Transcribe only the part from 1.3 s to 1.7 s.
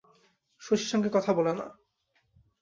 বলে না।